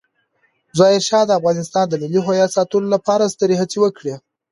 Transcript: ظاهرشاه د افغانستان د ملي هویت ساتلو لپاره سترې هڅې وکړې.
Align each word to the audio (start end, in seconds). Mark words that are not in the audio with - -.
ظاهرشاه 0.77 1.23
د 1.27 1.31
افغانستان 1.39 1.85
د 1.89 1.93
ملي 2.01 2.19
هویت 2.25 2.49
ساتلو 2.57 2.87
لپاره 2.95 3.31
سترې 3.33 3.55
هڅې 3.61 3.77
وکړې. 3.81 4.13